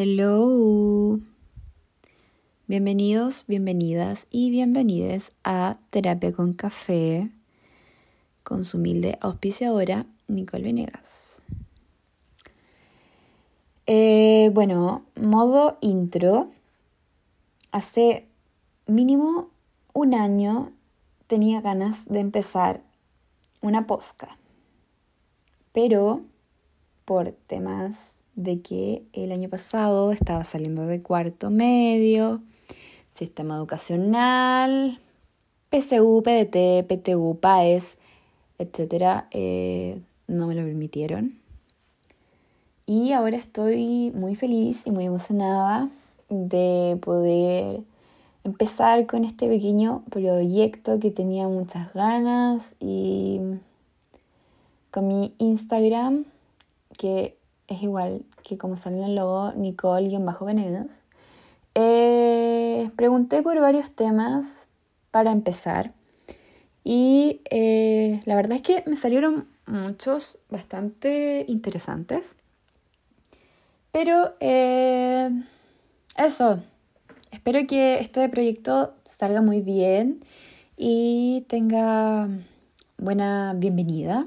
Hello. 0.00 1.18
Bienvenidos, 2.68 3.46
bienvenidas 3.48 4.28
y 4.30 4.48
bienvenides 4.48 5.32
a 5.42 5.76
Terapia 5.90 6.32
con 6.32 6.52
Café 6.52 7.32
con 8.44 8.64
su 8.64 8.76
humilde 8.76 9.18
auspiciadora 9.20 10.06
Nicole 10.28 10.62
Venegas. 10.62 11.42
Eh, 13.88 14.52
bueno, 14.54 15.04
modo 15.20 15.78
intro. 15.80 16.52
Hace 17.72 18.28
mínimo 18.86 19.50
un 19.94 20.14
año 20.14 20.70
tenía 21.26 21.60
ganas 21.60 22.06
de 22.06 22.20
empezar 22.20 22.84
una 23.62 23.88
posca, 23.88 24.38
pero 25.72 26.22
por 27.04 27.32
temas 27.48 28.17
de 28.38 28.60
que 28.60 29.02
el 29.12 29.32
año 29.32 29.48
pasado 29.48 30.12
estaba 30.12 30.44
saliendo 30.44 30.86
de 30.86 31.02
cuarto 31.02 31.50
medio, 31.50 32.40
sistema 33.12 33.56
educacional, 33.56 35.00
PSU, 35.70 36.22
PDT, 36.22 36.86
PTU, 36.86 37.36
PAES, 37.40 37.98
etc. 38.58 39.24
Eh, 39.32 40.00
no 40.28 40.46
me 40.46 40.54
lo 40.54 40.62
permitieron. 40.62 41.36
Y 42.86 43.10
ahora 43.10 43.36
estoy 43.36 44.12
muy 44.14 44.36
feliz 44.36 44.82
y 44.84 44.92
muy 44.92 45.04
emocionada 45.04 45.90
de 46.28 46.96
poder 47.02 47.80
empezar 48.44 49.06
con 49.06 49.24
este 49.24 49.48
pequeño 49.48 50.04
proyecto 50.10 51.00
que 51.00 51.10
tenía 51.10 51.48
muchas 51.48 51.92
ganas 51.92 52.76
y 52.78 53.40
con 54.92 55.08
mi 55.08 55.34
Instagram, 55.38 56.24
que 56.96 57.36
es 57.66 57.82
igual 57.82 58.22
que 58.42 58.58
como 58.58 58.76
sale 58.76 58.98
en 58.98 59.04
el 59.04 59.14
logo, 59.14 59.52
Nicole-Venegas. 59.52 60.86
Eh, 61.74 62.90
pregunté 62.96 63.42
por 63.42 63.60
varios 63.60 63.90
temas 63.92 64.66
para 65.10 65.30
empezar 65.30 65.92
y 66.82 67.40
eh, 67.50 68.20
la 68.24 68.34
verdad 68.34 68.56
es 68.56 68.62
que 68.62 68.82
me 68.86 68.96
salieron 68.96 69.46
muchos 69.66 70.38
bastante 70.50 71.44
interesantes. 71.46 72.34
Pero 73.92 74.34
eh, 74.40 75.30
eso, 76.16 76.60
espero 77.30 77.66
que 77.66 78.00
este 78.00 78.28
proyecto 78.28 78.94
salga 79.08 79.40
muy 79.40 79.60
bien 79.60 80.24
y 80.76 81.44
tenga 81.48 82.28
buena 82.96 83.54
bienvenida. 83.56 84.26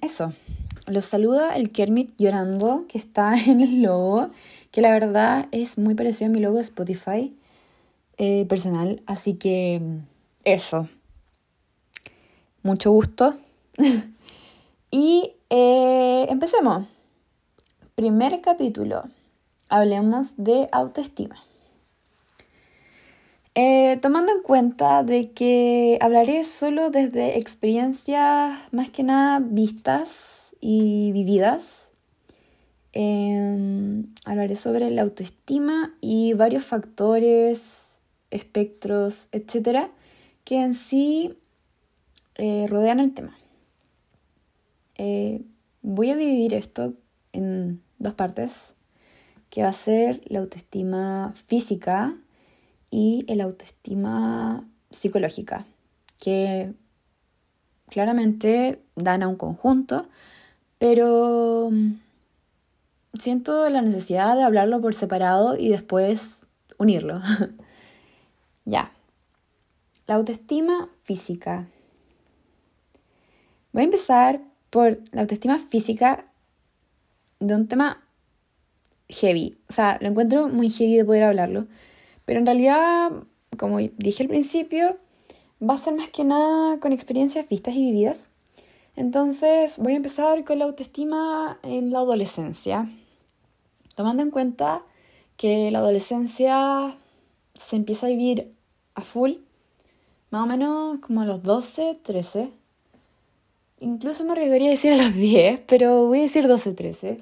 eso, 0.00 0.32
los 0.86 1.04
saluda 1.04 1.54
el 1.54 1.70
Kermit 1.70 2.14
llorando 2.18 2.86
que 2.88 2.98
está 2.98 3.34
en 3.46 3.60
el 3.60 3.82
logo, 3.82 4.30
que 4.70 4.80
la 4.80 4.90
verdad 4.90 5.46
es 5.52 5.78
muy 5.78 5.94
parecido 5.94 6.30
a 6.30 6.32
mi 6.32 6.40
logo 6.40 6.56
de 6.56 6.62
Spotify 6.62 7.36
eh, 8.18 8.46
personal. 8.48 9.02
Así 9.06 9.34
que 9.34 9.80
eso. 10.44 10.88
Mucho 12.62 12.90
gusto. 12.90 13.34
y 14.90 15.32
eh, 15.50 16.26
empecemos. 16.28 16.86
Primer 17.94 18.40
capítulo. 18.40 19.04
Hablemos 19.68 20.34
de 20.36 20.68
autoestima. 20.72 21.36
Eh, 23.54 23.98
tomando 24.00 24.32
en 24.32 24.42
cuenta 24.42 25.02
de 25.02 25.32
que 25.32 25.98
hablaré 26.00 26.44
solo 26.44 26.90
desde 26.90 27.38
experiencias 27.38 28.58
más 28.70 28.88
que 28.88 29.02
nada 29.02 29.40
vistas 29.44 30.41
y 30.62 31.12
vividas. 31.12 31.90
Em, 32.94 34.06
hablaré 34.24 34.56
sobre 34.56 34.90
la 34.90 35.02
autoestima 35.02 35.94
y 36.00 36.32
varios 36.32 36.64
factores, 36.64 37.96
espectros, 38.30 39.28
etcétera, 39.32 39.90
que 40.44 40.62
en 40.62 40.74
sí 40.74 41.36
eh, 42.36 42.66
rodean 42.68 43.00
el 43.00 43.12
tema. 43.12 43.36
Eh, 44.96 45.42
voy 45.82 46.10
a 46.10 46.16
dividir 46.16 46.54
esto 46.54 46.94
en 47.32 47.82
dos 47.98 48.14
partes, 48.14 48.74
que 49.50 49.62
va 49.62 49.68
a 49.68 49.74
ser 49.74 50.22
la 50.26 50.38
autoestima 50.38 51.34
física 51.46 52.16
y 52.90 53.24
el 53.26 53.40
autoestima 53.40 54.66
psicológica, 54.90 55.66
que 56.18 56.72
claramente 57.88 58.82
dan 58.96 59.22
a 59.22 59.28
un 59.28 59.36
conjunto, 59.36 60.08
pero 60.82 61.68
mm, 61.70 61.92
siento 63.16 63.68
la 63.68 63.82
necesidad 63.82 64.34
de 64.34 64.42
hablarlo 64.42 64.80
por 64.80 64.94
separado 64.94 65.56
y 65.56 65.68
después 65.68 66.34
unirlo. 66.76 67.20
ya. 68.64 68.90
La 70.08 70.16
autoestima 70.16 70.88
física. 71.04 71.68
Voy 73.72 73.82
a 73.82 73.84
empezar 73.84 74.40
por 74.70 74.98
la 75.12 75.20
autoestima 75.20 75.60
física 75.60 76.26
de 77.38 77.54
un 77.54 77.68
tema 77.68 78.02
heavy. 79.08 79.58
O 79.68 79.72
sea, 79.72 79.98
lo 80.00 80.08
encuentro 80.08 80.48
muy 80.48 80.68
heavy 80.68 80.96
de 80.96 81.04
poder 81.04 81.22
hablarlo. 81.22 81.68
Pero 82.24 82.40
en 82.40 82.46
realidad, 82.46 83.12
como 83.56 83.78
dije 83.78 84.24
al 84.24 84.28
principio, 84.28 84.98
va 85.62 85.74
a 85.74 85.78
ser 85.78 85.94
más 85.94 86.08
que 86.08 86.24
nada 86.24 86.80
con 86.80 86.92
experiencias 86.92 87.48
vistas 87.48 87.76
y 87.76 87.84
vividas. 87.84 88.31
Entonces 88.96 89.78
voy 89.78 89.94
a 89.94 89.96
empezar 89.96 90.44
con 90.44 90.58
la 90.58 90.66
autoestima 90.66 91.58
en 91.62 91.92
la 91.92 92.00
adolescencia, 92.00 92.90
tomando 93.94 94.22
en 94.22 94.30
cuenta 94.30 94.82
que 95.36 95.70
la 95.70 95.78
adolescencia 95.78 96.94
se 97.54 97.76
empieza 97.76 98.06
a 98.06 98.10
vivir 98.10 98.52
a 98.94 99.00
full, 99.00 99.32
más 100.30 100.44
o 100.44 100.46
menos 100.46 100.98
como 101.00 101.22
a 101.22 101.24
los 101.24 101.42
12, 101.42 102.00
13. 102.02 102.50
Incluso 103.80 104.24
me 104.24 104.32
arriesgaría 104.32 104.68
a 104.68 104.70
decir 104.70 104.92
a 104.92 104.96
los 104.96 105.14
10, 105.14 105.60
pero 105.66 106.06
voy 106.06 106.20
a 106.20 106.22
decir 106.22 106.46
12, 106.46 106.72
13. 106.72 107.18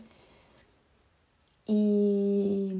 Y 1.67 2.73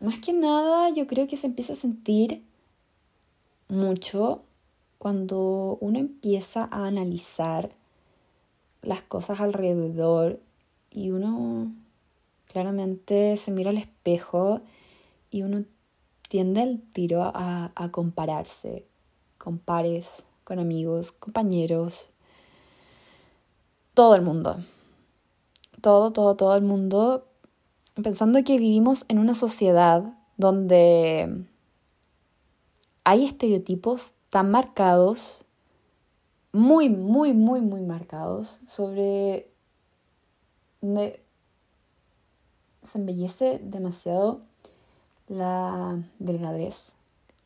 más 0.00 0.18
que 0.18 0.32
nada 0.32 0.90
yo 0.90 1.06
creo 1.06 1.26
que 1.26 1.36
se 1.36 1.46
empieza 1.46 1.72
a 1.72 1.76
sentir 1.76 2.42
mucho 3.68 4.42
cuando 5.00 5.78
uno 5.80 5.98
empieza 5.98 6.68
a 6.70 6.86
analizar 6.86 7.70
las 8.82 9.00
cosas 9.00 9.40
alrededor 9.40 10.40
y 10.90 11.10
uno 11.10 11.72
claramente 12.52 13.38
se 13.38 13.50
mira 13.50 13.70
al 13.70 13.78
espejo 13.78 14.60
y 15.30 15.40
uno 15.40 15.64
tiende 16.28 16.60
al 16.60 16.82
tiro 16.92 17.22
a, 17.22 17.72
a 17.74 17.90
compararse 17.90 18.84
con 19.38 19.56
pares, 19.58 20.06
con 20.44 20.58
amigos, 20.58 21.12
compañeros, 21.12 22.10
todo 23.94 24.14
el 24.14 24.20
mundo. 24.20 24.58
Todo, 25.80 26.12
todo, 26.12 26.36
todo 26.36 26.56
el 26.56 26.62
mundo 26.62 27.26
pensando 27.94 28.44
que 28.44 28.58
vivimos 28.58 29.06
en 29.08 29.18
una 29.18 29.32
sociedad 29.32 30.12
donde 30.36 31.46
hay 33.04 33.24
estereotipos 33.24 34.12
tan 34.30 34.50
marcados, 34.50 35.44
muy, 36.52 36.88
muy, 36.88 37.32
muy, 37.32 37.60
muy 37.60 37.82
marcados, 37.82 38.60
sobre 38.66 39.50
donde 40.80 41.22
se 42.90 42.98
embellece 42.98 43.60
demasiado 43.62 44.40
la 45.28 45.98
delgadez, 46.18 46.92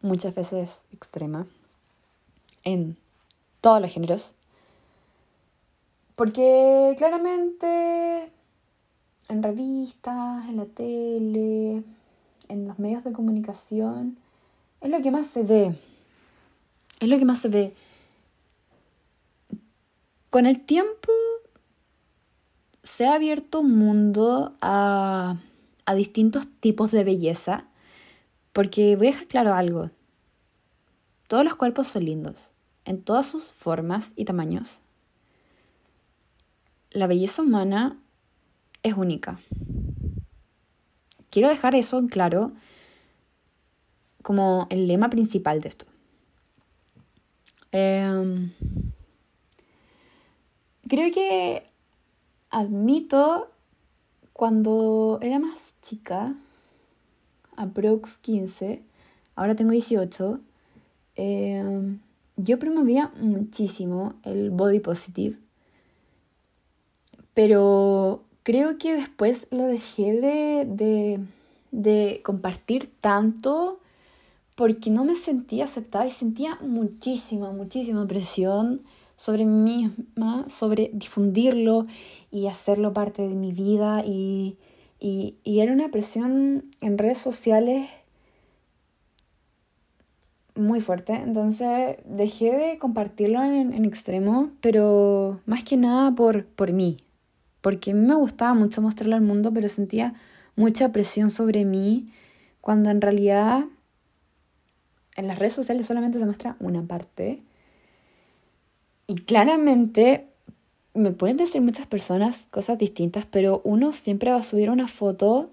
muchas 0.01 0.35
veces 0.35 0.81
extrema, 0.93 1.47
en 2.63 2.97
todos 3.61 3.81
los 3.81 3.91
géneros. 3.91 4.33
Porque 6.17 6.95
claramente 6.97 8.31
en 9.29 9.43
revistas, 9.43 10.49
en 10.49 10.57
la 10.57 10.67
tele, 10.67 11.83
en 12.49 12.69
los 12.69 12.79
medios 12.79 13.05
de 13.05 13.13
comunicación, 13.13 14.17
es 14.81 14.91
lo 14.91 15.03
que 15.03 15.11
más 15.11 15.27
se 15.27 15.43
ve. 15.43 15.75
Es 17.05 17.11
lo 17.11 17.19
que 17.19 17.27
más 17.27 17.39
se 17.39 17.49
ve. 17.49 17.75
Con 20.31 20.47
el 20.47 20.65
tiempo 20.65 21.13
se 22.83 23.05
ha 23.05 23.13
abierto 23.13 23.61
un 23.61 23.77
mundo 23.77 24.57
a, 24.63 25.37
distintos 25.95 26.49
tipos 26.61 26.93
de 26.93 27.05
belleza, 27.05 27.67
porque 28.55 28.97
voy 28.97 29.09
a 29.09 29.11
dejar 29.11 29.27
claro 29.27 29.53
algo. 29.53 29.91
Todos 31.29 31.45
los 31.45 31.57
cuerpos 31.57 31.89
son 31.89 32.07
lindos, 32.07 32.53
en 32.87 33.03
todas 33.03 33.27
sus 33.27 33.53
formas 33.53 34.15
y 34.17 34.25
tamaños. 34.25 34.79
La 36.91 37.07
belleza 37.07 37.43
humana 37.43 37.99
es 38.83 38.95
única. 38.95 39.39
Quiero 41.29 41.51
dejar 41.51 41.75
eso 41.75 41.99
en 41.99 42.09
claro 42.09 42.53
como 44.23 44.67
el 44.71 44.89
lema 44.89 45.11
principal 45.11 45.61
de 45.61 45.69
esto. 45.69 45.85
Em, 47.77 48.53
creo 50.89 51.13
que 51.13 51.65
admito 52.49 53.49
Cuando 54.33 55.19
era 55.23 55.41
más 55.41 55.75
chica, 55.83 56.35
aprox 57.57 58.19
15, 58.19 58.83
ahora 59.37 59.55
tengo 59.55 59.71
18, 59.73 60.41
em, 61.17 62.01
yo 62.37 62.59
promovía 62.59 63.13
muchísimo 63.17 64.15
el 64.25 64.51
body 64.51 64.81
positive, 64.81 65.39
pero 67.33 68.25
creo 68.43 68.79
que 68.79 68.95
después 68.95 69.47
lo 69.51 69.65
dejé 69.67 70.13
de, 70.21 70.65
de, 70.67 71.21
de 71.71 72.21
compartir 72.25 72.91
tanto 73.01 73.79
porque 74.55 74.91
no 74.91 75.05
me 75.05 75.15
sentía 75.15 75.65
aceptada 75.65 76.07
y 76.07 76.11
sentía 76.11 76.59
muchísima, 76.61 77.53
muchísima 77.53 78.07
presión 78.07 78.83
sobre 79.17 79.45
mí 79.47 79.89
misma, 79.89 80.49
sobre 80.49 80.91
difundirlo 80.93 81.87
y 82.31 82.47
hacerlo 82.47 82.93
parte 82.93 83.29
de 83.29 83.35
mi 83.35 83.53
vida. 83.53 84.03
Y, 84.05 84.57
y, 85.01 85.37
era 85.45 85.73
una 85.73 85.91
presión 85.91 86.65
en 86.81 86.99
redes 86.99 87.19
sociales 87.19 87.89
muy 90.55 90.81
fuerte, 90.81 91.15
entonces 91.15 91.97
dejé 92.05 92.55
de 92.55 92.79
compartirlo 92.79 93.43
en, 93.43 93.73
en 93.73 93.85
extremo, 93.85 94.51
pero 94.61 95.41
más 95.47 95.65
que 95.65 95.77
nada 95.77 96.13
por, 96.13 96.47
por 96.47 96.73
mí, 96.73 96.97
porque 97.61 97.91
a 97.91 97.95
mí 97.95 98.07
me 98.07 98.15
gustaba 98.15 98.55
mucho 98.55 98.81
mostrarlo 98.81 99.17
al 99.17 99.23
mundo, 99.23 99.53
pero 99.53 99.69
sentía 99.69 100.15
mucha 100.55 100.93
presión 100.93 101.31
sobre 101.31 101.65
mí, 101.65 102.09
cuando 102.61 102.91
en 102.91 103.01
realidad 103.01 103.65
en 105.17 105.29
las 105.29 105.39
redes 105.39 105.55
sociales 105.55 105.87
solamente 105.87 106.19
se 106.19 106.25
muestra 106.25 106.57
una 106.61 106.83
parte. 106.83 107.43
Y 109.07 109.17
claramente 109.17 110.27
me 110.95 111.11
pueden 111.11 111.37
decir 111.37 111.61
muchas 111.61 111.87
personas 111.87 112.47
cosas 112.51 112.79
distintas, 112.79 113.27
pero 113.27 113.61
uno 113.65 113.93
siempre 113.93 114.31
va 114.31 114.39
a 114.39 114.43
subir 114.43 114.71
una 114.71 114.89
foto 114.89 115.51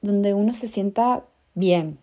donde 0.00 0.34
uno 0.34 0.52
se 0.52 0.68
sienta 0.68 1.24
bien. 1.54 1.98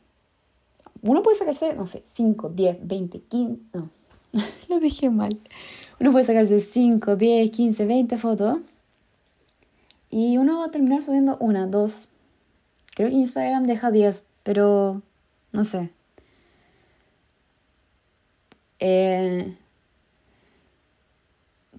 Uno 1.01 1.21
puede 1.24 1.38
sacarse, 1.38 1.74
no 1.74 1.86
sé, 1.86 2.03
5, 2.13 2.50
10, 2.50 2.88
20, 2.88 3.19
15, 3.19 3.62
no, 3.74 3.89
lo 4.69 4.80
dije 4.80 5.09
mal. 5.09 5.39
Uno 6.00 6.12
puede 6.12 6.25
sacarse 6.25 6.59
5, 6.59 7.15
10, 7.15 7.51
15, 7.51 7.86
20 7.86 8.18
fotos 8.18 8.57
y 10.09 10.38
uno 10.38 10.59
va 10.59 10.65
a 10.65 10.71
terminar 10.71 11.03
subiendo 11.03 11.38
una, 11.39 11.68
dos. 11.68 12.07
Creo 12.95 13.09
que 13.09 13.15
Instagram 13.15 13.65
deja 13.65 13.91
10, 13.91 14.24
pero 14.44 15.01
no 15.51 15.65
sé. 15.65 15.91
Eh, 18.87 19.57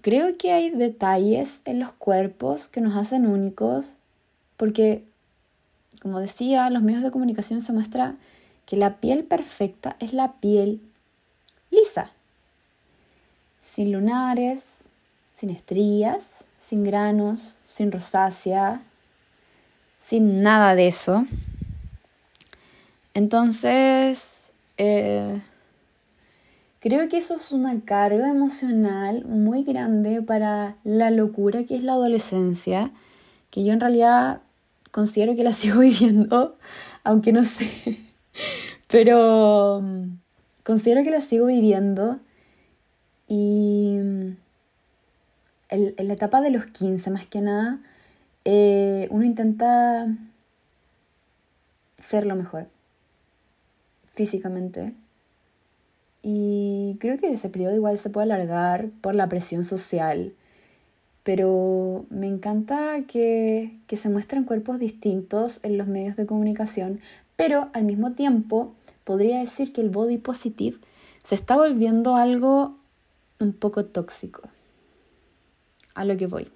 creo 0.00 0.36
que 0.36 0.50
hay 0.50 0.70
detalles 0.70 1.60
en 1.64 1.78
los 1.78 1.92
cuerpos 1.92 2.66
que 2.66 2.80
nos 2.80 2.96
hacen 2.96 3.28
únicos, 3.28 3.86
porque, 4.56 5.04
como 6.02 6.18
decía, 6.18 6.68
los 6.68 6.82
medios 6.82 7.04
de 7.04 7.12
comunicación 7.12 7.62
se 7.62 7.72
muestra 7.72 8.16
que 8.64 8.76
la 8.76 8.96
piel 8.96 9.22
perfecta 9.22 9.94
es 10.00 10.14
la 10.14 10.32
piel 10.40 10.80
lisa, 11.70 12.10
sin 13.62 13.92
lunares, 13.92 14.64
sin 15.38 15.50
estrías, 15.50 16.24
sin 16.60 16.82
granos, 16.82 17.54
sin 17.68 17.92
rosácea, 17.92 18.82
sin 20.04 20.42
nada 20.42 20.74
de 20.74 20.88
eso. 20.88 21.24
Entonces, 23.14 24.50
eh, 24.76 25.40
Creo 26.80 27.08
que 27.08 27.16
eso 27.16 27.36
es 27.36 27.52
una 27.52 27.80
carga 27.84 28.28
emocional 28.28 29.24
muy 29.24 29.64
grande 29.64 30.20
para 30.20 30.76
la 30.84 31.10
locura 31.10 31.64
que 31.64 31.74
es 31.74 31.82
la 31.82 31.94
adolescencia, 31.94 32.92
que 33.50 33.64
yo 33.64 33.72
en 33.72 33.80
realidad 33.80 34.42
considero 34.90 35.34
que 35.34 35.42
la 35.42 35.52
sigo 35.54 35.80
viviendo, 35.80 36.56
aunque 37.02 37.32
no 37.32 37.44
sé, 37.44 37.98
pero 38.88 39.80
mm, 39.82 40.18
considero 40.64 41.02
que 41.02 41.10
la 41.10 41.22
sigo 41.22 41.46
viviendo 41.46 42.20
y 43.26 43.98
mm, 43.98 44.36
en, 45.70 45.94
la 45.96 46.12
etapa 46.12 46.42
de 46.42 46.50
los 46.50 46.66
15 46.66 47.10
más 47.10 47.26
que 47.26 47.40
nada, 47.40 47.80
eh, 48.44 49.08
uno 49.10 49.24
intenta 49.24 50.06
ser 51.98 52.26
lo 52.26 52.36
mejor 52.36 52.68
físicamente 54.08 54.94
y 56.28 56.96
creo 56.98 57.18
que 57.18 57.30
ese 57.30 57.48
periodo 57.48 57.76
igual 57.76 58.00
se 58.00 58.10
puede 58.10 58.24
alargar 58.24 58.90
por 59.00 59.14
la 59.14 59.28
presión 59.28 59.64
social. 59.64 60.34
Pero 61.22 62.04
me 62.10 62.26
encanta 62.26 63.02
que, 63.06 63.78
que 63.86 63.96
se 63.96 64.10
muestren 64.10 64.42
cuerpos 64.42 64.80
distintos 64.80 65.60
en 65.62 65.78
los 65.78 65.86
medios 65.86 66.16
de 66.16 66.26
comunicación, 66.26 66.98
pero 67.36 67.68
al 67.74 67.84
mismo 67.84 68.14
tiempo 68.14 68.74
podría 69.04 69.38
decir 69.38 69.72
que 69.72 69.80
el 69.80 69.88
body 69.88 70.18
positive 70.18 70.78
se 71.22 71.36
está 71.36 71.54
volviendo 71.54 72.16
algo 72.16 72.76
un 73.38 73.52
poco 73.52 73.84
tóxico. 73.84 74.42
A 75.94 76.04
lo 76.04 76.16
que 76.16 76.26
voy. 76.26 76.48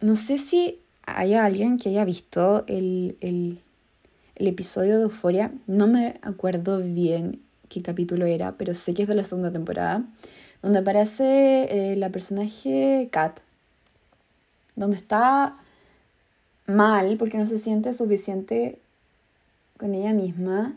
No 0.00 0.16
sé 0.16 0.38
si 0.38 0.80
hay 1.02 1.34
alguien 1.34 1.76
que 1.76 1.90
haya 1.90 2.06
visto 2.06 2.64
el, 2.68 3.18
el, 3.20 3.60
el 4.34 4.46
episodio 4.46 4.96
de 4.96 5.02
Euforia. 5.02 5.52
No 5.66 5.86
me 5.86 6.18
acuerdo 6.22 6.78
bien 6.80 7.42
qué 7.68 7.82
capítulo 7.82 8.26
era, 8.26 8.52
pero 8.52 8.74
sé 8.74 8.94
que 8.94 9.02
es 9.02 9.08
de 9.08 9.14
la 9.14 9.24
segunda 9.24 9.50
temporada, 9.50 10.04
donde 10.62 10.78
aparece 10.80 11.92
eh, 11.92 11.96
la 11.96 12.10
personaje 12.10 13.08
Kat, 13.10 13.40
donde 14.74 14.96
está 14.96 15.56
mal 16.66 17.16
porque 17.18 17.38
no 17.38 17.46
se 17.46 17.58
siente 17.58 17.92
suficiente 17.92 18.78
con 19.78 19.94
ella 19.94 20.12
misma 20.12 20.74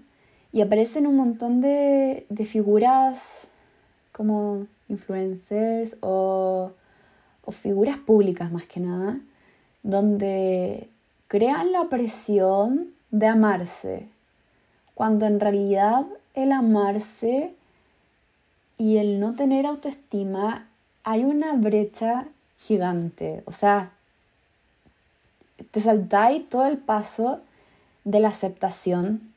y 0.52 0.62
aparecen 0.62 1.08
un 1.08 1.16
montón 1.16 1.62
de, 1.62 2.26
de 2.30 2.46
figuras 2.46 3.48
como 4.12 4.68
influencers 4.90 5.96
o, 6.02 6.72
o 7.46 7.52
figuras 7.52 7.98
públicas 7.98 8.52
más 8.52 8.66
que 8.66 8.80
nada, 8.80 9.20
donde 9.84 10.90
crean 11.28 11.72
la 11.72 11.90
presión 11.90 12.90
de 13.12 13.28
amarse, 13.28 14.08
cuando 14.94 15.26
en 15.26 15.40
realidad 15.40 16.06
el 16.34 16.52
amarse 16.52 17.54
y 18.78 18.98
el 18.98 19.20
no 19.20 19.34
tener 19.36 19.66
autoestima, 19.66 20.68
hay 21.04 21.24
una 21.24 21.54
brecha 21.54 22.28
gigante. 22.58 23.44
O 23.46 23.52
sea, 23.52 23.92
te 25.72 25.82
saltáis 25.82 26.48
todo 26.50 26.66
el 26.66 26.78
paso 26.78 27.42
de 28.04 28.20
la 28.20 28.30
aceptación. 28.30 29.34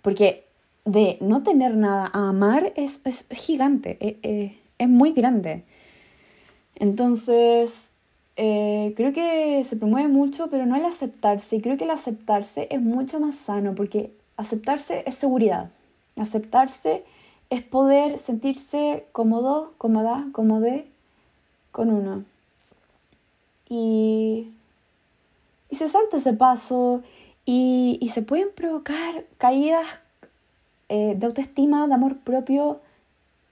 Porque 0.00 0.44
de 0.84 1.18
no 1.20 1.42
tener 1.42 1.76
nada 1.76 2.10
a 2.12 2.30
amar 2.30 2.72
es, 2.76 3.00
gigante, 3.30 3.98
es, 4.00 4.16
es, 4.22 4.52
es, 4.78 4.88
muy 4.88 5.12
grande. 5.12 5.62
Entonces, 6.74 7.72
eh, 8.36 8.94
creo 8.96 9.12
que 9.12 9.64
se 9.68 9.76
promueve 9.76 10.08
mucho, 10.08 10.48
pero 10.50 10.66
no 10.66 10.76
el 10.76 10.84
aceptarse. 10.84 11.56
Y 11.56 11.60
creo 11.60 11.76
que 11.76 11.84
el 11.84 11.90
aceptarse 11.90 12.66
es 12.70 12.80
mucho 12.80 13.20
más 13.20 13.36
sano 13.36 13.74
porque 13.74 14.10
aceptarse 14.36 15.04
es 15.06 15.14
seguridad. 15.14 15.70
Aceptarse 16.16 17.04
es 17.50 17.62
poder 17.62 18.18
sentirse 18.18 19.06
cómodo, 19.12 19.74
cómoda, 19.78 20.26
cómode 20.32 20.86
con 21.70 21.90
uno. 21.90 22.24
Y, 23.68 24.48
y 25.70 25.76
se 25.76 25.88
salta 25.88 26.18
ese 26.18 26.32
paso 26.32 27.02
y, 27.44 27.98
y 28.00 28.10
se 28.10 28.22
pueden 28.22 28.48
provocar 28.54 29.24
caídas 29.38 29.86
eh, 30.88 31.14
de 31.16 31.26
autoestima, 31.26 31.86
de 31.86 31.94
amor 31.94 32.18
propio 32.18 32.80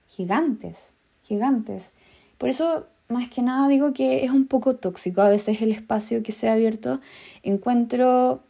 gigantes, 0.07 0.77
gigantes. 1.23 1.89
Por 2.37 2.49
eso, 2.49 2.85
más 3.07 3.29
que 3.29 3.41
nada, 3.41 3.67
digo 3.67 3.93
que 3.93 4.23
es 4.23 4.31
un 4.31 4.45
poco 4.45 4.75
tóxico 4.75 5.21
a 5.21 5.29
veces 5.29 5.61
el 5.61 5.71
espacio 5.71 6.21
que 6.21 6.31
se 6.31 6.49
ha 6.49 6.53
abierto. 6.53 6.99
Encuentro 7.43 8.41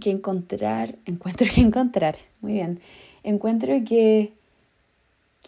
que 0.00 0.10
encontrar, 0.10 0.96
encuentro 1.06 1.46
que 1.52 1.60
encontrar, 1.60 2.16
muy 2.40 2.52
bien, 2.52 2.80
encuentro 3.22 3.72
que, 3.84 4.32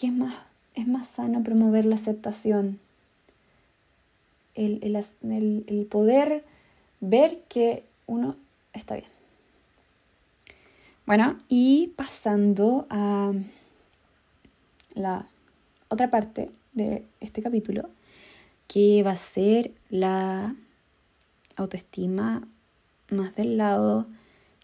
es, 0.01 0.13
más, 0.13 0.35
es 0.75 0.87
más 0.87 1.09
sano 1.09 1.43
promover 1.43 1.85
la 1.85 1.97
aceptación, 1.97 2.79
el, 4.55 4.81
el, 4.83 5.65
el 5.67 5.87
poder 5.87 6.45
ver 7.01 7.43
que 7.49 7.85
uno 8.07 8.37
está 8.73 8.97
bien. 8.97 9.09
Bueno, 11.07 11.39
y 11.49 11.93
pasando 11.97 12.87
a 12.91 13.33
la 14.95 15.27
otra 15.89 16.11
parte 16.11 16.51
de 16.75 17.05
este 17.21 17.41
capítulo, 17.41 17.89
que 18.67 19.03
va 19.03 19.13
a 19.13 19.17
ser 19.17 19.73
la 19.89 20.55
autoestima 21.57 22.47
más 23.11 23.35
del 23.37 23.57
lado 23.57 24.07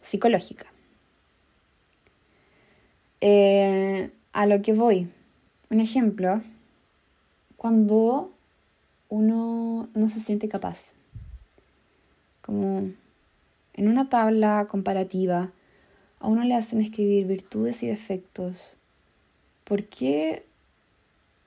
psicológica. 0.05 0.67
Eh, 3.21 4.11
a 4.33 4.47
lo 4.47 4.61
que 4.61 4.75
voy, 4.75 5.09
un 5.71 5.81
ejemplo, 5.81 6.43
cuando 7.57 8.31
uno 9.09 9.89
no 9.95 10.09
se 10.09 10.21
siente 10.21 10.49
capaz 10.49 10.93
como 12.43 12.91
en 13.73 13.89
una 13.89 14.11
tabla 14.11 14.67
comparativa, 14.69 15.51
a 16.21 16.29
uno 16.29 16.45
le 16.45 16.55
hacen 16.55 16.83
escribir 16.83 17.27
virtudes 17.27 17.83
y 17.83 17.87
defectos. 17.87 18.77
¿Por 19.65 19.85
qué 19.85 20.45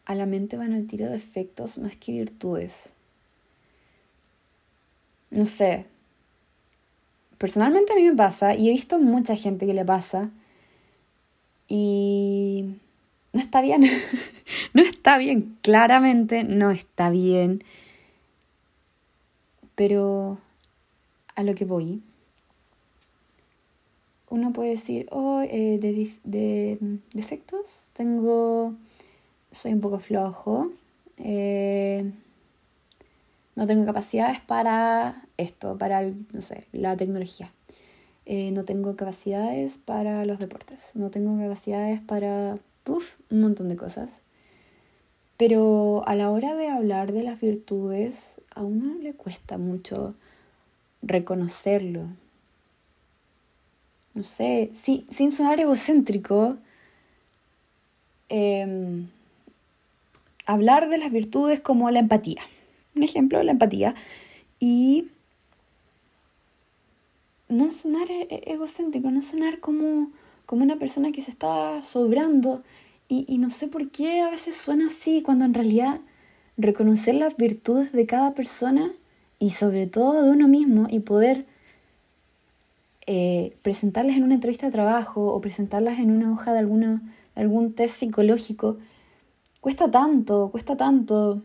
a 0.05 0.15
la 0.15 0.25
mente 0.25 0.57
van 0.57 0.73
al 0.73 0.87
tiro 0.87 1.05
de 1.05 1.11
defectos 1.11 1.77
más 1.77 1.95
que 1.95 2.13
virtudes? 2.13 2.93
No 5.29 5.45
sé. 5.45 5.85
Personalmente 7.37 7.93
a 7.93 7.95
mí 7.95 8.03
me 8.03 8.15
pasa 8.15 8.55
y 8.55 8.69
he 8.69 8.71
visto 8.71 8.99
mucha 8.99 9.35
gente 9.35 9.65
que 9.65 9.73
le 9.73 9.85
pasa 9.85 10.29
y 11.67 12.65
no 13.33 13.39
está 13.39 13.61
bien. 13.61 13.83
no 14.73 14.81
está 14.81 15.17
bien, 15.17 15.57
claramente 15.61 16.43
no 16.43 16.71
está 16.71 17.09
bien. 17.09 17.63
Pero 19.75 20.39
a 21.35 21.43
lo 21.43 21.53
que 21.53 21.65
voy, 21.65 22.01
uno 24.29 24.51
puede 24.51 24.71
decir, 24.71 25.07
oh, 25.11 25.41
eh, 25.41 25.77
de, 25.79 26.99
defectos, 27.13 27.65
tengo, 27.93 28.73
soy 29.51 29.73
un 29.73 29.81
poco 29.81 29.99
flojo, 29.99 30.71
eh, 31.17 32.11
no 33.57 33.65
tengo 33.65 33.87
capacidades 33.87 34.39
para 34.39 35.25
esto, 35.37 35.79
para, 35.79 36.03
no 36.03 36.41
sé, 36.41 36.67
la 36.73 36.95
tecnología. 36.95 37.51
Eh, 38.27 38.51
no 38.51 38.65
tengo 38.65 38.95
capacidades 38.95 39.79
para 39.83 40.25
los 40.25 40.37
deportes, 40.37 40.91
no 40.93 41.09
tengo 41.09 41.35
capacidades 41.41 41.99
para, 41.99 42.59
un 42.85 43.41
montón 43.41 43.67
de 43.67 43.75
cosas. 43.75 44.11
Pero 45.37 46.03
a 46.05 46.13
la 46.13 46.29
hora 46.29 46.53
de 46.53 46.69
hablar 46.69 47.11
de 47.13 47.23
las 47.23 47.41
virtudes, 47.41 48.35
a 48.53 48.61
uno 48.61 48.93
le 49.01 49.13
cuesta 49.13 49.57
mucho 49.57 50.13
reconocerlo. 51.01 52.03
No 54.13 54.21
sé, 54.21 54.69
sin 54.75 55.31
sonar 55.31 55.59
egocéntrico, 55.59 56.57
em, 58.29 59.07
hablar 60.45 60.89
de 60.89 60.99
las 60.99 61.11
virtudes 61.11 61.59
como 61.59 61.89
la 61.89 61.99
empatía. 61.99 62.43
Un 62.97 63.03
ejemplo, 63.03 63.41
la 63.43 63.51
empatía. 63.51 63.95
Y 64.59 65.09
no 67.49 67.71
sonar 67.71 68.09
e-, 68.11 68.27
e-, 68.29 68.53
egocéntrico, 68.53 69.11
no 69.11 69.21
sonar 69.21 69.59
como, 69.59 70.11
como 70.45 70.63
una 70.63 70.77
persona 70.77 71.11
que 71.11 71.21
se 71.21 71.31
está 71.31 71.81
sobrando. 71.81 72.63
Y, 73.09 73.37
no 73.37 73.51
sé 73.51 73.69
por 73.69 73.89
qué 73.89 74.19
a 74.21 74.29
veces 74.29 74.57
suena 74.57 74.87
así, 74.87 75.21
cuando 75.21 75.45
en 75.45 75.53
realidad 75.53 76.01
reconocer 76.57 77.15
las 77.15 77.37
virtudes 77.37 77.93
de 77.93 78.05
cada 78.05 78.33
persona 78.33 78.91
y 79.39 79.51
sobre 79.51 79.87
todo 79.87 80.23
de 80.23 80.31
uno 80.31 80.49
mismo 80.49 80.87
y 80.89 80.99
poder 80.99 81.45
eh, 83.05 83.55
presentarlas 83.61 84.17
en 84.17 84.23
una 84.23 84.33
entrevista 84.33 84.65
de 84.65 84.73
trabajo 84.73 85.27
o 85.33 85.39
presentarlas 85.39 85.99
en 85.99 86.11
una 86.11 86.33
hoja 86.33 86.51
de, 86.51 86.59
alguna, 86.59 87.01
algún 87.35 87.71
test 87.71 87.97
psicológico, 87.97 88.77
cuesta 89.61 89.89
tanto, 89.89 90.49
cuesta 90.51 90.75
tanto. 90.75 91.41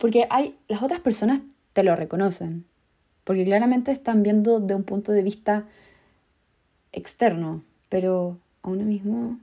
Porque 0.00 0.26
hay, 0.30 0.56
las 0.66 0.82
otras 0.82 1.00
personas 1.00 1.42
te 1.74 1.82
lo 1.82 1.94
reconocen, 1.94 2.64
porque 3.22 3.44
claramente 3.44 3.92
están 3.92 4.22
viendo 4.22 4.58
de 4.58 4.74
un 4.74 4.82
punto 4.82 5.12
de 5.12 5.22
vista 5.22 5.66
externo, 6.90 7.62
pero 7.90 8.38
a 8.62 8.70
uno 8.70 8.84
mismo 8.84 9.38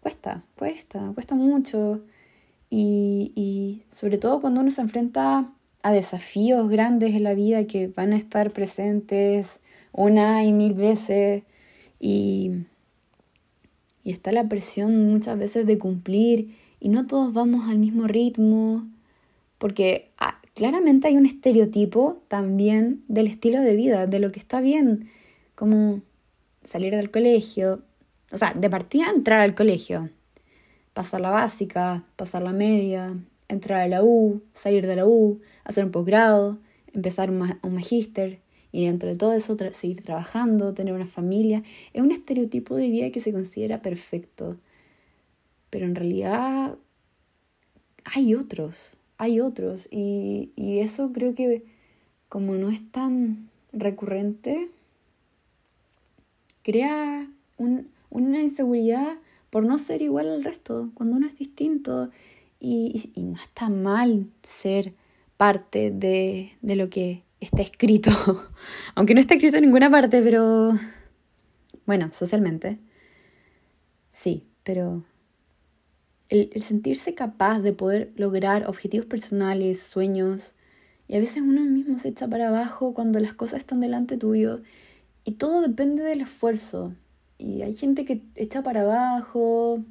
cuesta, 0.00 0.42
cuesta, 0.56 1.12
cuesta 1.14 1.36
mucho. 1.36 2.02
Y, 2.70 3.30
y 3.36 3.84
sobre 3.92 4.18
todo 4.18 4.40
cuando 4.40 4.60
uno 4.60 4.70
se 4.70 4.80
enfrenta 4.80 5.48
a 5.82 5.92
desafíos 5.92 6.68
grandes 6.68 7.14
en 7.14 7.22
la 7.22 7.34
vida 7.34 7.64
que 7.64 7.86
van 7.86 8.12
a 8.12 8.16
estar 8.16 8.50
presentes 8.50 9.60
una 9.92 10.44
y 10.44 10.52
mil 10.52 10.74
veces 10.74 11.44
y, 12.00 12.64
y 14.02 14.10
está 14.10 14.32
la 14.32 14.48
presión 14.48 15.08
muchas 15.08 15.38
veces 15.38 15.66
de 15.66 15.78
cumplir 15.78 16.56
y 16.80 16.88
no 16.88 17.06
todos 17.06 17.32
vamos 17.32 17.70
al 17.70 17.78
mismo 17.78 18.08
ritmo 18.08 18.88
porque 19.58 20.10
ah, 20.18 20.40
claramente 20.54 21.08
hay 21.08 21.16
un 21.16 21.26
estereotipo 21.26 22.22
también 22.28 23.04
del 23.08 23.26
estilo 23.26 23.60
de 23.60 23.76
vida, 23.76 24.06
de 24.06 24.18
lo 24.20 24.32
que 24.32 24.40
está 24.40 24.60
bien, 24.60 25.10
como 25.54 26.02
salir 26.64 26.94
del 26.94 27.10
colegio, 27.10 27.82
o 28.30 28.38
sea, 28.38 28.54
de 28.54 28.70
partida 28.70 29.10
entrar 29.10 29.40
al 29.40 29.54
colegio, 29.54 30.10
pasar 30.92 31.20
la 31.20 31.30
básica, 31.30 32.04
pasar 32.16 32.42
la 32.42 32.52
media, 32.52 33.16
entrar 33.48 33.80
a 33.80 33.88
la 33.88 34.02
U, 34.02 34.42
salir 34.52 34.86
de 34.86 34.96
la 34.96 35.06
U, 35.06 35.40
hacer 35.64 35.84
un 35.84 35.90
posgrado, 35.90 36.58
empezar 36.92 37.30
un, 37.30 37.38
magíster 37.72 38.40
y 38.70 38.86
dentro 38.86 39.08
de 39.08 39.16
todo 39.16 39.32
eso 39.32 39.56
seguir 39.72 40.02
trabajando, 40.02 40.74
tener 40.74 40.92
una 40.92 41.06
familia. 41.06 41.62
Es 41.92 42.02
un 42.02 42.12
estereotipo 42.12 42.76
de 42.76 42.90
vida 42.90 43.10
que 43.10 43.20
se 43.20 43.32
considera 43.32 43.80
perfecto. 43.80 44.58
Pero 45.70 45.86
en 45.86 45.94
realidad 45.94 46.76
hay 48.04 48.34
otros, 48.34 48.92
hay 49.18 49.40
otros. 49.40 49.88
Y, 49.90 50.52
y 50.56 50.78
eso 50.80 51.12
creo 51.12 51.34
que 51.34 51.64
como 52.28 52.54
no 52.54 52.70
es 52.70 52.90
tan 52.90 53.50
recurrente, 53.72 54.70
crea 56.62 57.28
un, 57.56 57.88
una 58.10 58.42
inseguridad 58.42 59.16
por 59.50 59.64
no 59.64 59.78
ser 59.78 60.02
igual 60.02 60.28
al 60.28 60.44
resto, 60.44 60.90
cuando 60.94 61.16
uno 61.16 61.26
es 61.26 61.38
distinto 61.38 62.10
y, 62.60 63.10
no 63.16 63.40
está 63.40 63.68
mal 63.70 64.26
ser 64.42 64.94
parte 65.36 65.90
de, 65.90 66.50
de, 66.60 66.76
lo 66.76 66.90
que 66.90 67.22
está 67.40 67.62
escrito, 67.62 68.10
aunque 68.94 69.14
no 69.14 69.20
está 69.20 69.34
escrito 69.34 69.56
en 69.56 69.64
ninguna 69.64 69.90
parte, 69.90 70.20
pero 70.22 70.78
bueno, 71.86 72.10
socialmente, 72.12 72.78
sí, 74.12 74.44
pero 74.64 75.02
el, 76.28 76.50
sentirse 76.62 77.14
capaz 77.14 77.60
de 77.60 77.72
poder 77.72 78.12
lograr 78.16 78.68
objetivos 78.68 79.06
personales, 79.06 79.80
sueños, 79.80 80.54
y 81.08 81.16
a 81.16 81.20
veces 81.20 81.42
uno 81.42 81.62
mismo 81.62 81.98
se 81.98 82.08
echa 82.08 82.28
para 82.28 82.48
abajo 82.48 82.92
cuando 82.94 83.18
las 83.18 83.32
cosas 83.32 83.60
están 83.60 83.80
delante 83.80 84.18
tuyo 84.18 84.60
y 85.24 85.32
todo 85.32 85.62
depende 85.62 86.02
del 86.02 86.20
esfuerzo, 86.20 86.94
y 87.38 87.62
hay 87.62 87.74
gente 87.74 88.04
que 88.04 88.22
echa 88.34 88.62
para 88.62 88.80
abajo 88.80 89.84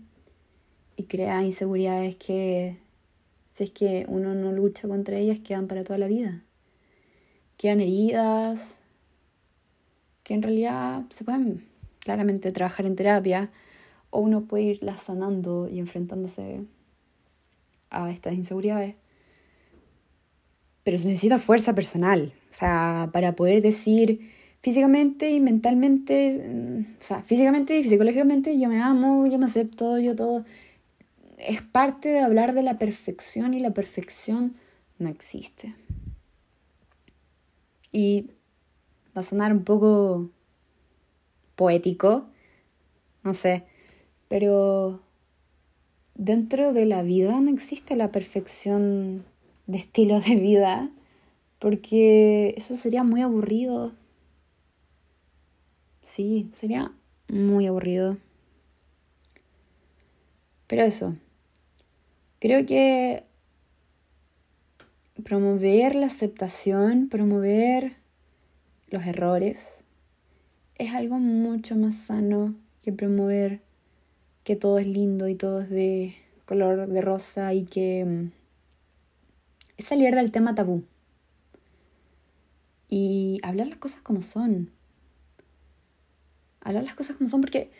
y 0.98 1.04
crea 1.04 1.44
inseguridades 1.44 2.18
que, 2.18 2.78
si 3.54 3.64
es 3.64 3.72
que 3.72 4.06
uno 4.10 4.36
no 4.36 4.52
lucha 4.52 4.88
contra 4.88 5.18
ellas, 5.18 5.40
quedan 5.40 5.68
para 5.68 5.84
toda 5.84 5.98
la 5.98 6.08
vida. 6.08 6.44
Quedan 7.56 7.80
heridas 7.80 8.82
que 10.24 10.34
en 10.34 10.42
realidad 10.42 11.06
se 11.12 11.24
pueden 11.24 11.66
claramente 12.00 12.52
trabajar 12.52 12.86
en 12.86 12.96
terapia 12.96 13.50
o 14.18 14.22
uno 14.22 14.46
puede 14.46 14.64
irlas 14.64 15.02
sanando 15.02 15.70
y 15.70 15.78
enfrentándose 15.78 16.66
a 17.92 18.10
estas 18.10 18.34
inseguridades. 18.34 18.96
Pero 20.84 20.98
se 20.98 21.08
necesita 21.08 21.38
fuerza 21.38 21.76
personal, 21.76 22.34
o 22.50 22.54
sea, 22.54 23.12
para 23.14 23.36
poder 23.36 23.62
decir, 23.62 24.32
físicamente 24.62 25.30
y 25.30 25.40
mentalmente, 25.40 26.44
mm, 26.52 26.96
o 27.00 27.04
sea, 27.04 27.22
físicamente 27.22 27.78
y 27.78 27.84
psicológicamente 27.84 28.58
yo 28.60 28.70
me 28.70 28.82
amo, 28.82 29.28
yo 29.28 29.38
me 29.38 29.46
acepto, 29.46 30.00
yo 30.00 30.16
todo. 30.16 30.46
Es 31.38 31.62
parte 31.62 32.10
de 32.10 32.20
hablar 32.20 32.56
de 32.56 32.64
la 32.64 32.80
perfección 32.80 33.54
y 33.54 33.60
la 33.60 33.70
perfección 33.70 34.56
no 34.98 35.10
existe. 35.10 35.76
Y 37.92 38.32
va 39.16 39.22
a 39.22 39.24
sonar 39.24 39.54
un 39.54 39.64
poco 39.64 40.32
poético, 41.56 42.26
no 43.24 43.36
sé, 43.36 43.66
pero 44.28 45.02
dentro 46.16 46.74
de 46.74 46.86
la 46.86 47.04
vida 47.04 47.40
no 47.40 47.50
existe 47.50 47.96
la 47.96 48.12
perfección 48.12 49.26
de 49.68 49.78
estilo 49.78 50.20
de 50.22 50.36
vida, 50.36 50.90
porque 51.60 52.54
eso 52.58 52.76
sería 52.76 53.04
muy 53.04 53.22
aburrido, 53.22 53.94
Sí, 56.08 56.50
sería 56.56 56.94
muy 57.28 57.68
aburrido. 57.68 58.18
Pero 60.66 60.84
eso, 60.84 61.18
creo 62.40 62.66
que 62.66 63.26
promover 65.24 65.96
la 65.96 66.08
aceptación, 66.08 67.10
promover 67.10 67.98
los 68.90 69.06
errores, 69.06 69.80
es 70.76 70.94
algo 70.94 71.20
mucho 71.20 71.76
más 71.76 71.96
sano 71.96 72.56
que 72.84 72.94
promover 72.94 73.62
que 74.48 74.56
todo 74.56 74.80
es 74.80 74.88
lindo 74.88 75.28
y 75.28 75.36
todo 75.36 75.60
es 75.60 75.70
de 75.70 76.16
color 76.46 76.88
de 76.88 77.02
rosa 77.02 77.54
y 77.54 77.66
que 77.66 78.06
mm, 78.06 78.32
es 79.76 79.86
salir 79.86 80.16
del 80.16 80.32
tema 80.32 80.56
tabú 80.56 80.86
y 82.88 83.42
hablar 83.44 83.68
las 83.68 83.78
cosas 83.78 84.00
como 84.02 84.22
son. 84.22 84.72
Hablar 86.62 86.86
las 86.86 86.96
cosas 86.96 87.18
como 87.18 87.30
son, 87.30 87.42
porque 87.42 87.72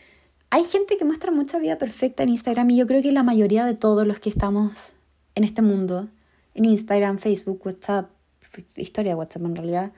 hay 0.50 0.62
gente 0.62 0.98
que 0.98 1.06
muestra 1.06 1.32
mucha 1.32 1.58
vida 1.58 1.78
perfecta 1.78 2.22
en 2.22 2.28
Instagram 2.28 2.68
y 2.68 2.76
yo 2.76 2.86
creo 2.86 3.00
que 3.00 3.12
la 3.12 3.22
mayoría 3.22 3.64
de 3.64 3.74
todos 3.74 4.06
los 4.06 4.20
que 4.20 4.28
estamos 4.28 4.92
en 5.36 5.44
este 5.44 5.62
mundo, 5.62 6.10
en 6.52 6.66
Instagram, 6.66 7.16
Facebook, 7.16 7.64
WhatsApp, 7.64 8.10
historia 8.76 9.12
de 9.12 9.16
WhatsApp 9.16 9.42
en 9.42 9.56
realidad, 9.56 9.92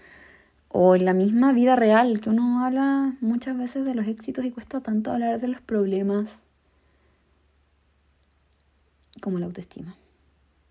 o 0.69 0.95
en 0.95 1.05
la 1.05 1.15
misma 1.15 1.53
vida 1.53 1.75
real, 1.75 2.21
que 2.21 2.31
uno 2.31 2.65
habla 2.65 3.17
muchas 3.21 3.59
veces 3.59 3.85
de 3.85 3.97
los 3.97 4.07
éxitos 4.07 4.45
y 4.45 4.53
cuesta 4.53 4.81
tanto 4.81 5.11
hablar 5.11 5.41
de 5.41 5.49
los 5.49 5.61
problemas 5.61 6.29
como 9.21 9.39
la 9.39 9.47
autoestima, 9.47 9.97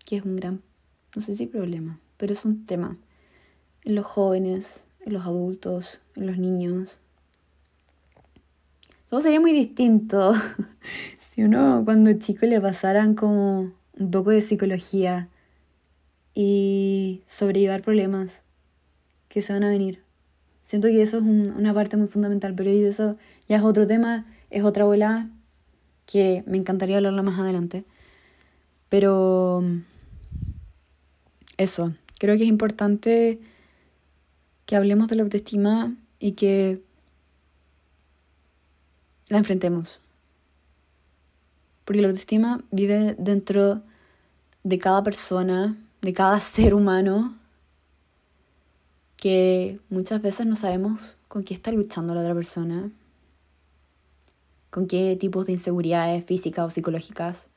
que 0.04 0.16
es 0.16 0.24
un 0.24 0.36
gran, 0.36 0.62
no 1.14 1.22
sé 1.22 1.36
si 1.36 1.46
problema, 1.46 2.00
pero 2.16 2.32
es 2.32 2.44
un 2.44 2.66
tema 2.66 2.96
en 3.84 3.94
los 3.94 4.06
jóvenes, 4.06 4.80
en 5.04 5.12
los 5.12 5.24
adultos, 5.24 6.00
en 6.16 6.26
los 6.26 6.38
niños. 6.38 6.98
Todo 9.08 9.20
sería 9.20 9.40
muy 9.40 9.52
distinto 9.52 10.32
si 11.34 11.42
uno 11.42 11.82
cuando 11.84 12.12
chico 12.14 12.46
le 12.46 12.60
pasaran 12.60 13.14
como 13.14 13.72
un 13.98 14.10
poco 14.10 14.30
de 14.30 14.40
psicología 14.40 15.28
y 16.34 17.22
sobrellevar 17.28 17.82
problemas 17.82 18.42
que 19.28 19.42
se 19.42 19.52
van 19.52 19.64
a 19.64 19.68
venir. 19.68 20.02
Siento 20.62 20.88
que 20.88 21.02
eso 21.02 21.18
es 21.18 21.24
una 21.24 21.74
parte 21.74 21.96
muy 21.96 22.06
fundamental, 22.06 22.54
pero 22.54 22.70
eso 22.70 23.16
ya 23.48 23.56
es 23.56 23.62
otro 23.62 23.86
tema, 23.86 24.26
es 24.50 24.62
otra 24.62 24.84
bola 24.84 25.28
que 26.06 26.44
me 26.46 26.58
encantaría 26.58 26.96
hablarla 26.98 27.22
más 27.22 27.38
adelante. 27.38 27.84
Pero 28.90 29.62
eso, 31.56 31.94
creo 32.18 32.36
que 32.36 32.42
es 32.42 32.48
importante 32.48 33.40
que 34.66 34.76
hablemos 34.76 35.08
de 35.08 35.16
la 35.16 35.22
autoestima 35.22 35.94
y 36.18 36.32
que 36.32 36.82
la 39.28 39.38
enfrentemos. 39.38 40.00
Porque 41.84 42.02
la 42.02 42.08
autoestima 42.08 42.62
vive 42.70 43.14
dentro 43.18 43.82
de 44.64 44.78
cada 44.78 45.02
persona, 45.02 45.76
de 46.02 46.12
cada 46.12 46.40
ser 46.40 46.74
humano, 46.74 47.36
que 49.16 49.78
muchas 49.88 50.20
veces 50.22 50.46
no 50.46 50.56
sabemos 50.56 51.16
con 51.28 51.44
qué 51.44 51.54
está 51.54 51.70
luchando 51.70 52.14
la 52.14 52.22
otra 52.22 52.34
persona, 52.34 52.90
con 54.70 54.86
qué 54.86 55.14
tipos 55.20 55.46
de 55.46 55.52
inseguridades 55.52 56.24
físicas 56.24 56.64
o 56.64 56.70
psicológicas, 56.70 57.49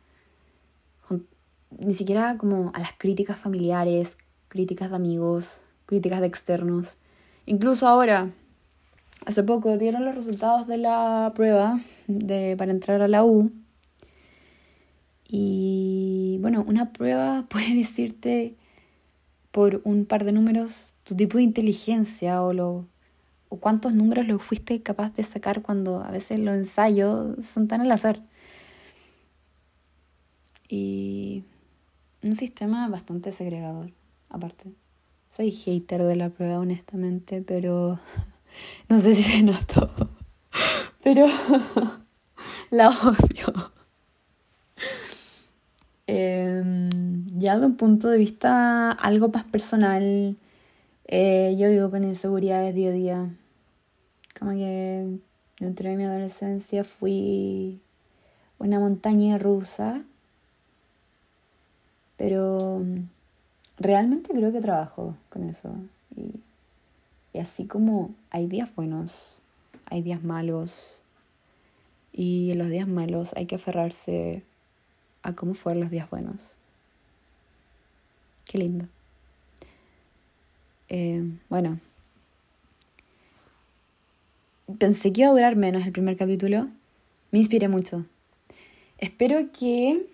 ni 1.80 1.94
siquiera 1.94 2.38
como 2.38 2.72
a 2.74 2.80
las 2.80 2.94
críticas 2.98 3.40
familiares, 3.40 4.18
críticas 4.48 4.90
de 4.90 4.96
amigos, 4.96 5.62
críticas 5.86 6.22
de 6.22 6.28
externos. 6.28 6.98
Incluso 7.46 7.88
ahora, 7.88 8.32
hace 9.26 9.44
poco 9.44 9.78
dieron 9.78 10.06
los 10.06 10.16
resultados 10.16 10.68
de 10.68 10.78
la 10.78 11.32
prueba 11.36 11.80
de, 12.08 12.56
para 12.58 12.72
entrar 12.72 13.02
a 13.02 13.08
la 13.08 13.24
U. 13.24 13.52
Y 15.28 16.38
bueno, 16.42 16.64
una 16.68 16.92
prueba 16.92 17.46
puede 17.50 17.74
decirte 17.76 18.56
por 19.52 19.82
un 19.84 20.06
par 20.06 20.24
de 20.24 20.32
números 20.32 20.94
tu 21.04 21.16
tipo 21.16 21.38
de 21.38 21.44
inteligencia 21.44 22.42
o, 22.42 22.54
lo, 22.54 22.88
o 23.50 23.58
cuántos 23.58 23.94
números 23.94 24.28
lo 24.28 24.40
fuiste 24.40 24.82
capaz 24.82 25.14
de 25.14 25.24
sacar 25.24 25.62
cuando 25.62 26.02
a 26.02 26.12
veces 26.12 26.40
los 26.40 26.56
ensayos 26.56 27.46
son 27.46 27.68
tan 27.68 27.82
al 27.82 27.92
azar. 27.92 28.22
Y 30.70 31.44
un 32.24 32.36
sistema 32.36 32.88
bastante 32.88 33.32
segregador, 33.32 33.92
aparte. 34.30 34.72
Soy 35.30 35.52
hater 35.52 36.04
de 36.04 36.16
la 36.16 36.30
prueba, 36.30 36.60
honestamente, 36.60 37.42
pero 37.42 38.00
no 38.90 39.00
sé 39.00 39.16
si 39.16 39.24
se 39.24 39.44
notó. 39.44 39.92
Pero 41.04 41.26
la 42.70 42.88
odio. 42.88 43.72
Em, 46.08 46.90
ya 47.38 47.58
de 47.58 47.66
un 47.66 47.76
punto 47.76 48.08
de 48.08 48.18
vista 48.18 48.92
algo 48.92 49.28
más 49.28 49.44
personal, 49.44 50.38
eh, 51.06 51.56
yo 51.60 51.70
vivo 51.70 51.90
con 51.90 52.06
inseguridades 52.06 52.74
día 52.74 52.90
a 52.90 52.94
día. 52.94 53.36
Como 54.40 54.52
que 54.52 55.20
dentro 55.60 55.90
de 55.90 55.98
mi 55.98 56.06
adolescencia 56.06 56.86
fui 56.86 57.82
una 58.60 58.80
montaña 58.80 59.38
rusa, 59.38 60.04
pero 62.24 62.82
realmente 63.78 64.32
creo 64.34 64.54
que 64.54 64.62
trabajo 64.62 65.18
con 65.28 65.44
eso. 65.50 65.76
Y, 66.16 67.38
así 67.38 67.66
como 67.66 68.16
hay 68.30 68.48
días 68.48 68.74
buenos, 68.78 69.40
hay 69.88 70.02
días 70.02 70.24
malos. 70.24 71.02
Y 72.14 72.52
en 72.52 72.60
los 72.60 72.70
días 72.70 72.88
malos 72.88 73.34
hay 73.36 73.46
que 73.46 73.56
aferrarse 73.56 74.42
a 75.22 75.34
cómo 75.34 75.54
fueron 75.54 75.82
los 75.82 75.92
días 75.92 76.10
buenos. 76.10 76.56
Qué 78.46 78.58
lindo. 78.58 78.86
Eh, 80.88 81.30
bueno, 81.50 81.78
pensé 84.80 85.12
que 85.12 85.24
iba 85.24 85.30
a 85.30 85.34
durar 85.34 85.58
menos 85.58 85.86
el 85.86 85.92
primer 85.92 86.16
capítulo. 86.16 86.70
Me 87.32 87.40
inspiré 87.40 87.68
mucho. 87.68 88.06
Espero 88.98 89.52
que 89.52 90.13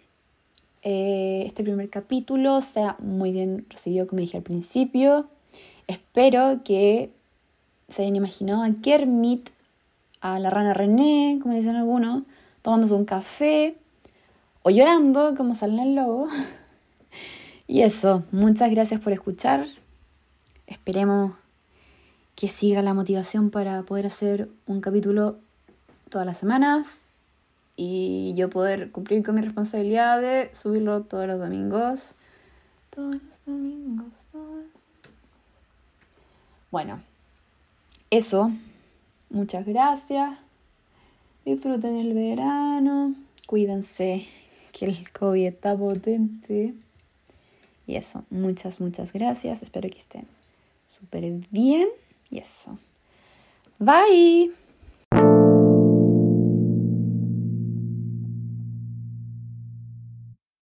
eh, 0.81 1.43
este 1.45 1.63
primer 1.63 1.89
capítulo 1.89 2.61
sea 2.61 2.95
muy 2.99 3.31
bien 3.31 3.65
recibido, 3.69 4.07
como 4.07 4.21
dije 4.21 4.37
al 4.37 4.43
principio. 4.43 5.27
Espero 5.87 6.61
que 6.63 7.11
se 7.87 8.03
hayan 8.03 8.15
imaginado 8.15 8.63
a 8.63 8.69
Kermit, 8.81 9.49
a 10.21 10.39
la 10.39 10.49
rana 10.49 10.73
René, 10.73 11.39
como 11.41 11.55
dicen 11.55 11.75
algunos, 11.75 12.23
tomándose 12.61 12.93
un 12.93 13.05
café 13.05 13.75
o 14.61 14.69
llorando, 14.69 15.35
como 15.35 15.55
sale 15.55 15.73
en 15.73 15.97
el 15.97 15.99
y 17.67 17.81
eso, 17.81 18.23
muchas 18.31 18.71
gracias 18.71 18.99
por 18.99 19.13
escuchar. 19.13 19.67
Esperemos 20.65 21.33
que 22.35 22.47
siga 22.47 22.81
la 22.81 22.93
motivación 22.93 23.49
para 23.49 23.83
poder 23.83 24.07
hacer 24.07 24.49
un 24.65 24.81
capítulo 24.81 25.37
todas 26.09 26.25
las 26.25 26.37
semanas 26.37 27.08
y 27.81 28.33
yo 28.35 28.49
poder 28.49 28.91
cumplir 28.91 29.23
con 29.23 29.35
mi 29.35 29.41
responsabilidad 29.41 30.19
de 30.19 30.53
subirlo 30.53 31.03
todos 31.03 31.27
los 31.27 31.39
domingos. 31.39 32.13
Todos 32.89 33.15
los 33.15 33.45
domingos, 33.45 34.11
todos. 34.33 34.65
Bueno, 36.71 37.01
eso. 38.09 38.51
Muchas 39.29 39.65
gracias. 39.65 40.37
Disfruten 41.45 41.95
el 41.95 42.13
verano. 42.13 43.15
Cuídense 43.47 44.27
que 44.73 44.83
el 44.83 45.09
COVID 45.13 45.45
está 45.45 45.77
potente. 45.77 46.73
Y 47.87 47.95
eso, 47.95 48.25
muchas, 48.29 48.81
muchas 48.81 49.13
gracias. 49.13 49.63
Espero 49.63 49.89
que 49.89 49.99
estén 49.99 50.27
súper 50.89 51.23
bien. 51.49 51.87
Y 52.29 52.39
eso. 52.39 52.77
Bye. 53.79 54.51